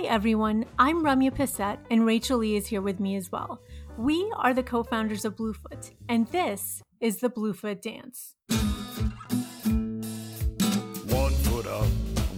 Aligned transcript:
Hi, 0.00 0.06
everyone. 0.06 0.64
I'm 0.78 1.02
Ramya 1.04 1.30
Pisset, 1.30 1.76
and 1.90 2.06
Rachel 2.06 2.38
Lee 2.38 2.56
is 2.56 2.66
here 2.66 2.80
with 2.80 3.00
me 3.00 3.16
as 3.16 3.30
well. 3.30 3.60
We 3.98 4.32
are 4.34 4.54
the 4.54 4.62
co 4.62 4.82
founders 4.82 5.26
of 5.26 5.36
Bluefoot, 5.36 5.90
and 6.08 6.26
this 6.28 6.82
is 7.00 7.18
the 7.18 7.28
Bluefoot 7.28 7.82
Dance. 7.82 8.34
One 11.08 11.34
foot 11.44 11.66
up, 11.66 11.84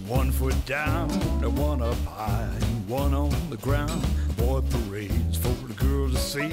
one 0.07 0.29
foot 0.31 0.65
down, 0.65 1.09
one 1.55 1.81
up 1.81 1.95
high, 2.03 2.49
one 2.87 3.13
on 3.13 3.31
the 3.49 3.55
ground. 3.55 4.05
Boy 4.35 4.59
parades 4.69 5.37
for 5.37 5.55
the 5.65 5.73
girls 5.75 6.11
to 6.11 6.19
see. 6.19 6.51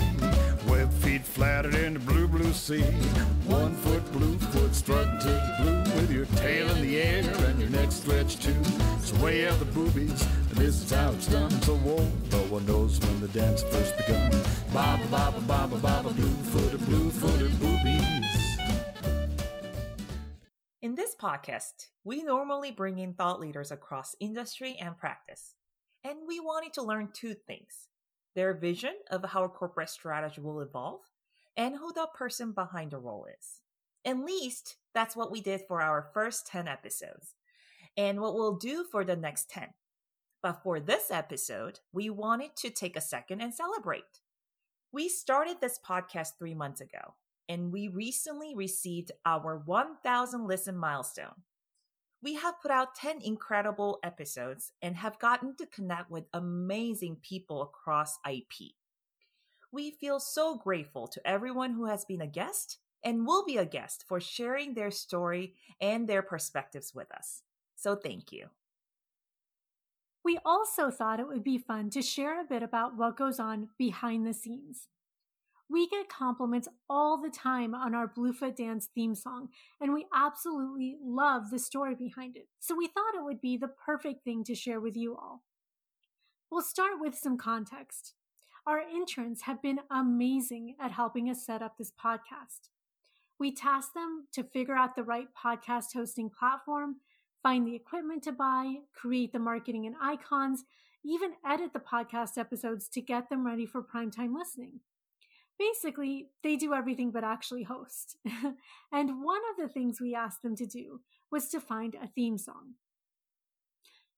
Web 0.69 0.93
feet 0.93 1.25
flattered 1.25 1.75
in 1.75 1.95
the 1.95 2.01
blue, 2.01 2.29
blue 2.29 2.53
sea. 2.53 2.83
One 3.49 3.75
foot, 3.75 4.13
blue 4.13 4.39
foot, 4.39 4.73
strutting 4.73 5.19
to 5.19 5.27
the 5.27 5.57
blue 5.61 6.01
with 6.01 6.13
your 6.13 6.27
tail 6.37 6.71
in 6.71 6.83
the 6.83 7.01
air 7.03 7.25
and 7.47 7.59
your 7.59 7.71
neck 7.71 7.91
stretched 7.91 8.43
too. 8.43 8.60
Sway 9.21 9.47
out 9.47 9.59
the 9.59 9.67
boobies, 9.67 10.27
and 10.49 10.57
this 10.57 10.83
is 10.83 10.91
how 10.91 11.11
it's 11.11 11.27
done. 11.27 11.51
So 11.61 11.77
no 11.77 12.39
one 12.49 12.65
knows 12.65 12.99
when 13.01 13.21
the 13.21 13.29
dance 13.29 13.63
first 13.65 13.95
begun. 13.99 14.31
Baba, 14.73 15.07
baba, 15.11 15.39
baba, 15.43 15.77
baba, 15.77 16.09
blue 16.09 16.27
footed, 16.45 16.87
blue 16.87 17.11
footed 17.11 17.61
boobies. 17.61 18.57
In 20.81 20.95
this 20.95 21.15
podcast, 21.21 21.89
we 22.03 22.23
normally 22.23 22.71
bring 22.71 22.97
in 22.97 23.13
thought 23.13 23.41
leaders 23.41 23.71
across 23.71 24.17
industry 24.21 24.79
and 24.81 24.97
practice. 24.97 25.55
And 26.03 26.21
we 26.27 26.41
wanted 26.41 26.73
to 26.73 26.83
learn 26.83 27.11
two 27.13 27.35
things 27.35 27.89
their 28.35 28.55
vision 28.55 28.95
of 29.11 29.23
how 29.23 29.45
a 29.45 29.51
corporate 29.51 29.91
strategy 29.91 30.41
will 30.41 30.63
evolve, 30.63 31.03
and 31.59 31.77
who 31.77 31.93
the 31.93 32.09
person 32.15 32.53
behind 32.53 32.93
the 32.93 32.99
role 32.99 33.27
is. 33.39 33.61
At 34.03 34.25
least 34.25 34.77
that's 34.95 35.15
what 35.15 35.31
we 35.31 35.43
did 35.43 35.61
for 35.69 35.83
our 35.83 36.09
first 36.15 36.47
10 36.47 36.67
episodes, 36.67 37.35
and 37.97 38.21
what 38.21 38.35
we'll 38.35 38.57
do 38.57 38.85
for 38.91 39.05
the 39.05 39.17
next 39.17 39.51
10. 39.51 39.69
But 40.43 40.63
for 40.63 40.81
this 40.81 41.11
episode, 41.11 41.81
we 41.93 42.09
wanted 42.09 42.57
to 42.57 42.71
take 42.71 42.97
a 42.97 43.01
second 43.01 43.41
and 43.41 43.53
celebrate. 43.53 44.21
We 44.93 45.09
started 45.09 45.59
this 45.61 45.79
podcast 45.87 46.39
three 46.39 46.55
months 46.55 46.81
ago, 46.81 47.15
and 47.49 47.73
we 47.73 47.89
recently 47.89 48.55
received 48.55 49.13
our 49.27 49.63
1000 49.65 50.47
listen 50.47 50.77
milestone. 50.77 51.43
We 52.23 52.35
have 52.35 52.61
put 52.61 52.71
out 52.71 52.95
10 52.95 53.21
incredible 53.23 53.99
episodes 54.03 54.73
and 54.83 54.97
have 54.97 55.19
gotten 55.19 55.57
to 55.57 55.67
connect 55.67 56.11
with 56.11 56.25
amazing 56.35 57.17
people 57.23 57.63
across 57.63 58.19
IP. 58.29 58.73
We 59.73 59.91
feel 59.91 60.21
so 60.21 60.57
grateful 60.57 61.07
to 61.09 61.27
everyone 61.27 61.73
who 61.73 61.87
has 61.87 62.05
been 62.05 62.21
a 62.21 62.27
guest 62.27 62.79
and 63.03 63.27
will 63.27 63.45
be 63.45 63.57
a 63.57 63.65
guest 63.65 64.05
for 64.07 64.21
sharing 64.21 64.75
their 64.75 64.91
story 64.91 65.55
and 65.81 66.09
their 66.09 66.23
perspectives 66.23 66.95
with 66.95 67.11
us. 67.13 67.43
So 67.81 67.97
thank 67.97 68.31
you. 68.31 68.49
We 70.23 70.39
also 70.45 70.91
thought 70.91 71.19
it 71.19 71.27
would 71.27 71.43
be 71.43 71.57
fun 71.57 71.89
to 71.91 72.03
share 72.03 72.39
a 72.39 72.45
bit 72.45 72.63
about 72.63 72.95
what 72.95 73.17
goes 73.17 73.41
on 73.41 73.71
behind 73.79 74.27
the 74.27 74.35
scenes. 74.35 74.89
We 75.71 75.89
get 75.89 76.11
compliments 76.11 76.69
all 76.91 77.17
the 77.17 77.31
time 77.31 77.75
on 77.75 77.95
our 77.95 78.07
Bluefoot 78.07 78.57
Dance 78.57 78.91
theme 78.95 79.15
song, 79.15 79.49
and 79.81 79.95
we 79.95 80.05
absolutely 80.15 80.99
love 81.03 81.51
the 81.51 81.59
story 81.59 81.95
behind 81.95 82.37
it. 82.37 82.49
So 82.59 82.77
we 82.77 82.87
thought 82.87 83.15
it 83.15 83.25
would 83.25 83.41
be 83.41 83.57
the 83.57 83.69
perfect 83.69 84.25
thing 84.25 84.45
to 84.45 84.55
share 84.55 84.81
with 84.81 84.95
you 84.95 85.17
all. 85.17 85.43
We'll 86.51 86.61
start 86.61 87.01
with 87.01 87.15
some 87.15 87.39
context. 87.39 88.13
Our 88.67 88.81
interns 88.81 89.43
have 89.43 89.63
been 89.63 89.81
amazing 89.91 90.75
at 90.79 90.91
helping 90.91 91.31
us 91.31 91.47
set 91.47 91.63
up 91.63 91.79
this 91.79 91.93
podcast. 91.93 92.69
We 93.39 93.55
tasked 93.55 93.95
them 93.95 94.27
to 94.33 94.45
figure 94.45 94.77
out 94.77 94.97
the 94.97 95.03
right 95.03 95.29
podcast 95.35 95.95
hosting 95.95 96.29
platform, 96.29 96.97
find 97.43 97.67
the 97.67 97.75
equipment 97.75 98.23
to 98.25 98.33
buy, 98.33 98.77
create 98.95 99.33
the 99.33 99.39
marketing 99.39 99.87
and 99.87 99.97
icons, 100.01 100.65
even 101.05 101.33
edit 101.47 101.73
the 101.73 101.81
podcast 101.81 102.37
episodes 102.37 102.89
to 102.89 103.01
get 103.01 103.29
them 103.31 103.47
ready 103.47 103.67
for 103.67 103.83
primetime 103.83 104.35
listening 104.35 104.81
basically, 105.61 106.31
they 106.43 106.57
do 106.57 106.73
everything 106.73 107.11
but 107.11 107.23
actually 107.23 107.65
host. 107.65 108.17
and 108.93 109.23
one 109.23 109.43
of 109.51 109.59
the 109.59 109.73
things 109.73 110.01
we 110.01 110.15
asked 110.15 110.43
them 110.43 110.57
to 110.57 110.67
do 110.67 111.01
was 111.31 111.49
to 111.51 111.61
find 111.61 111.95
a 111.95 112.09
theme 112.09 112.39
song. 112.39 112.75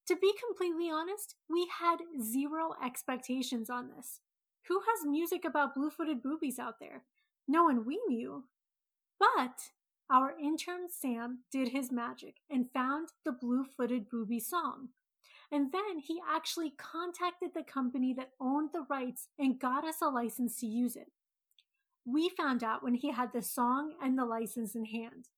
To 0.07 0.17
be 0.17 0.33
completely 0.47 0.89
honest, 0.89 1.35
we 1.51 1.69
had 1.81 1.97
zero 2.23 2.75
expectations 2.85 3.69
on 3.69 3.91
this. 3.95 4.21
Who 4.69 4.81
has 4.81 5.07
music 5.07 5.45
about 5.45 5.75
blue 5.75 5.91
footed 5.91 6.23
boobies 6.23 6.59
out 6.59 6.75
there? 6.81 7.03
No 7.49 7.65
one 7.65 7.85
we 7.85 8.01
knew. 8.09 8.45
But 9.19 9.59
our 10.13 10.35
intern 10.39 10.89
Sam 10.91 11.39
did 11.51 11.69
his 11.69 11.91
magic 11.91 12.37
and 12.51 12.71
found 12.75 13.09
the 13.25 13.33
blue 13.33 13.65
footed 13.65 14.11
booby 14.11 14.41
song. 14.41 14.89
And 15.51 15.73
then 15.73 15.99
he 15.99 16.21
actually 16.31 16.75
contacted 16.77 17.51
the 17.55 17.63
company 17.63 18.15
that 18.15 18.33
owned 18.41 18.71
the 18.73 18.85
rights 18.91 19.29
and 19.39 19.59
got 19.59 19.87
us 19.87 20.03
a 20.03 20.09
license 20.09 20.59
to 20.61 20.67
use 20.67 20.97
it. 20.97 21.13
We 22.05 22.29
found 22.29 22.63
out 22.63 22.83
when 22.83 22.95
he 22.95 23.13
had 23.13 23.33
the 23.33 23.43
song 23.43 23.95
and 24.03 24.19
the 24.19 24.25
license 24.25 24.75
in 24.75 24.87
hand. 24.87 25.29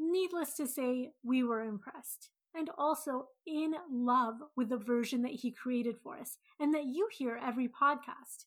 Needless 0.00 0.54
to 0.54 0.66
say, 0.66 1.10
we 1.22 1.42
were 1.44 1.62
impressed 1.62 2.30
and 2.54 2.70
also 2.76 3.28
in 3.46 3.74
love 3.90 4.36
with 4.56 4.68
the 4.68 4.76
version 4.76 5.22
that 5.22 5.32
he 5.32 5.50
created 5.50 5.96
for 6.02 6.16
us 6.16 6.38
and 6.58 6.74
that 6.74 6.86
you 6.86 7.08
hear 7.12 7.38
every 7.40 7.68
podcast. 7.68 8.46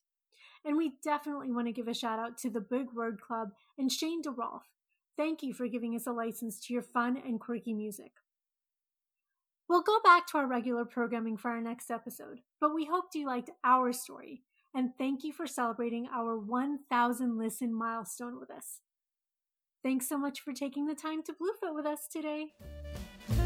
And 0.66 0.76
we 0.76 0.94
definitely 1.03 1.52
want 1.52 1.68
to 1.68 1.74
give 1.74 1.88
a 1.88 1.94
shout 1.94 2.20
out 2.20 2.38
to 2.40 2.50
the 2.50 2.62
Big 2.62 2.92
Word 2.94 3.22
Club 3.22 3.50
and 3.78 3.92
Shane 3.92 4.22
DeRolf. 4.22 4.62
Thank 5.18 5.44
you 5.44 5.54
for 5.54 5.68
giving 5.68 5.96
us 5.96 6.08
a 6.08 6.12
license 6.12 6.60
to 6.66 6.74
your 6.74 6.84
fun 6.84 7.18
and 7.18 7.40
quirky 7.40 7.74
music. 7.74 8.12
We'll 9.68 9.84
go 9.84 10.00
back 10.04 10.28
to 10.28 10.38
our 10.38 10.48
regular 10.48 10.86
programming 10.86 11.38
for 11.38 11.52
our 11.52 11.62
next 11.62 11.90
episode, 11.92 12.42
but 12.60 12.76
we 12.76 12.86
hoped 12.86 13.16
you 13.16 13.26
liked 13.26 13.50
our 13.64 13.94
story 13.94 14.44
and 14.74 14.92
thank 14.98 15.24
you 15.24 15.34
for 15.34 15.48
celebrating 15.48 16.08
our 16.14 16.38
1000 16.38 17.38
listen 17.38 17.74
milestone 17.74 18.40
with 18.40 18.50
us. 18.50 18.80
Thanks 19.84 20.08
so 20.08 20.18
much 20.18 20.40
for 20.40 20.54
taking 20.54 20.86
the 20.86 20.96
time 20.96 21.24
to 21.24 21.34
Bluefoot 21.34 21.76
with 21.76 21.86
us 21.86 22.08
today. 22.12 22.54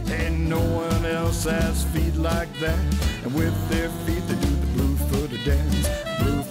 And 0.07 0.49
no 0.49 0.59
one 0.59 1.05
else 1.05 1.45
has 1.45 1.85
feet 1.85 2.15
like 2.15 2.53
that. 2.59 2.77
And 3.23 3.33
with 3.33 3.69
their 3.69 3.89
feet, 3.89 4.21
they 4.27 4.35
do 4.35 4.55
the 4.55 4.67
blue 4.73 4.95
footed 5.07 5.43
dance. 5.45 5.87
Blue 6.21 6.43